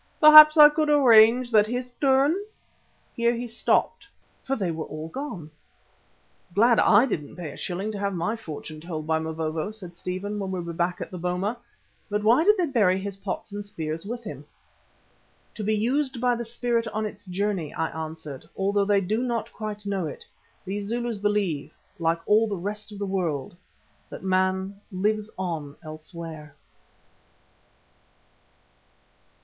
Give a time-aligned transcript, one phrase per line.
[0.19, 2.33] Perhaps I could arrange that his turn"
[3.15, 4.07] here he stopped,
[4.43, 5.51] for they were all gone.
[6.55, 10.39] "Glad I didn't pay a shilling to have my fortune told by Mavovo," said Stephen,
[10.39, 11.55] when we were back in the boma,
[12.09, 14.43] "but why did they bury his pots and spears with him?"
[15.53, 18.49] "To be used by the spirit on its journey," I answered.
[18.57, 20.25] "Although they do not quite know it,
[20.65, 23.55] these Zulus believe, like all the rest of the world,
[24.09, 26.55] that man lives on elsewhere."